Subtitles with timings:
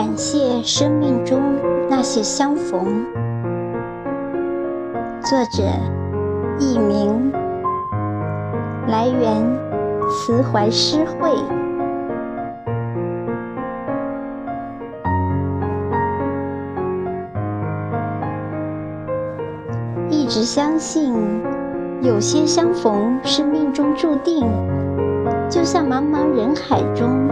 [0.00, 1.42] 感谢生命中
[1.90, 3.04] 那些相逢。
[5.20, 5.62] 作者：
[6.58, 7.30] 佚名。
[8.88, 9.46] 来源：
[10.08, 11.28] 慈怀诗会。
[20.08, 21.12] 一直相信，
[22.00, 24.48] 有些相逢是命中注定，
[25.50, 27.28] 就像茫茫人海中。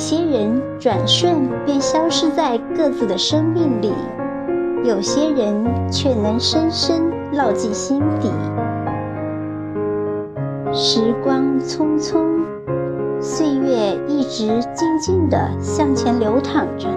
[0.00, 3.92] 有些人转瞬便消失在各自的生命里，
[4.82, 8.30] 有些人却能深深烙进心底。
[10.72, 12.18] 时光匆匆，
[13.20, 16.88] 岁月一直静静地向前流淌着。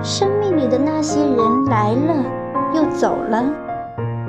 [0.00, 2.24] 生命里的那些人来了
[2.72, 3.42] 又走了，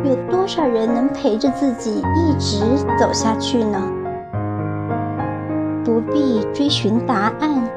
[0.04, 2.66] 有多少人能陪着自己一直
[2.98, 3.80] 走下去呢？
[5.92, 7.70] 不必追寻答案，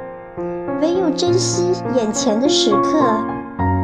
[0.81, 3.03] 唯有珍惜眼前的时刻，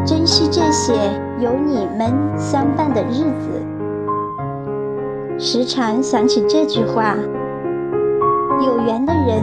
[0.07, 0.95] 珍惜这些
[1.41, 3.61] 有你们相伴的日子。
[5.37, 7.17] 时常想起这句话：
[8.65, 9.43] 有缘的人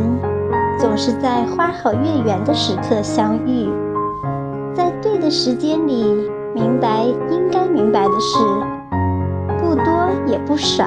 [0.79, 3.69] 总是在花好月圆的时刻相遇，
[4.73, 8.37] 在对的时间里明白应该明白的事，
[9.59, 9.83] 不多
[10.27, 10.85] 也不少，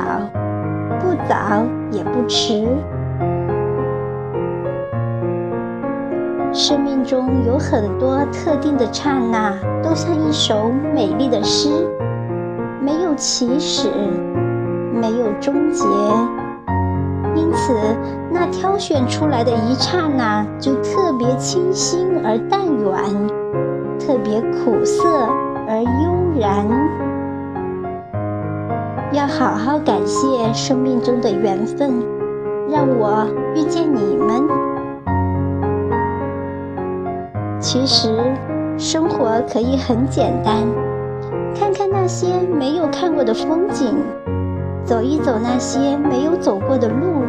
[1.00, 2.66] 不早也不迟。
[6.52, 11.68] 生命中有很多特定的刹那，都像一首美丽的诗，
[12.82, 13.88] 没有起始，
[14.92, 15.84] 没有终结，
[17.36, 17.72] 因此
[18.32, 23.28] 那挑选出来的一刹那就特别清新而淡远，
[24.00, 25.08] 特别苦涩
[25.68, 26.66] 而悠然。
[29.12, 32.02] 要好好感谢生命中的缘分，
[32.68, 34.69] 让我遇见你们。
[37.60, 38.08] 其实，
[38.78, 40.66] 生活可以很简单，
[41.54, 43.94] 看看那些没有看过的风景，
[44.82, 47.22] 走一走那些没有走过的路，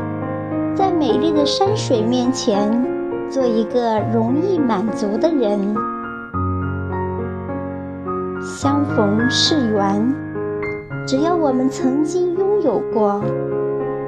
[0.74, 2.88] 在美丽的山水面前，
[3.30, 5.75] 做一个容易满足的人。
[8.41, 10.16] 相逢是缘，
[11.06, 13.22] 只要我们曾经拥有过，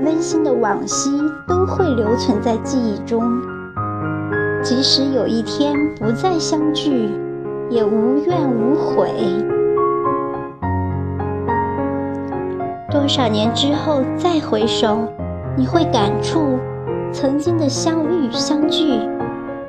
[0.05, 3.21] 温馨的往昔都会留存在记忆中。
[4.63, 7.09] 即使有一天不再相聚，
[7.69, 9.11] 也无怨无悔。
[12.89, 14.99] 多少年之后再回首，
[15.57, 16.57] 你会感触
[17.11, 19.01] 曾经的相遇相聚，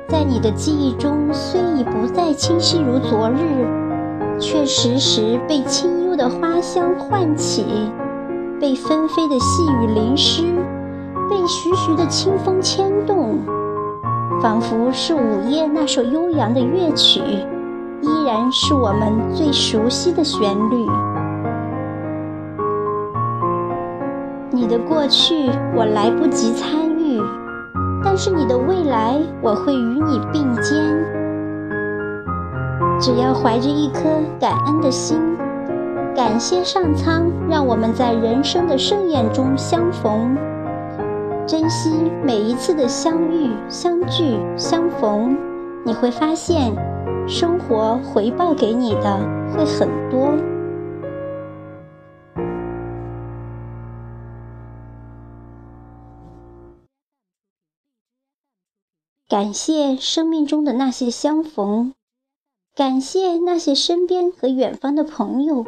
[0.07, 7.91] 在你的记忆中虽已不再清晰如昨日，却时时被清幽的花香唤起，
[8.61, 10.43] 被纷飞的细雨淋湿，
[11.29, 13.39] 被徐徐的清风牵动。
[14.41, 17.19] 仿佛是午夜那首悠扬的乐曲，
[18.01, 20.85] 依然是我们最熟悉的旋律。
[24.51, 27.21] 你的过去我来不及参与，
[28.03, 30.75] 但是你的未来我会与你并肩。
[32.99, 33.99] 只要怀着一颗
[34.39, 35.19] 感恩的心，
[36.15, 40.37] 感谢上苍让我们在人生的盛宴中相逢。
[41.47, 41.91] 珍惜
[42.23, 45.37] 每一次的相遇、相聚、相逢，
[45.85, 46.73] 你会发现，
[47.27, 49.19] 生活回报给你的
[49.53, 50.31] 会很多。
[59.29, 61.93] 感谢生命中的那些相逢，
[62.75, 65.63] 感谢那些身边和远方的朋友，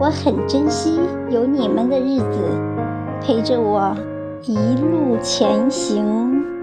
[0.00, 0.98] 我很珍惜
[1.30, 2.48] 有你们的日子，
[3.20, 3.94] 陪着我。
[4.46, 6.53] 一路前行。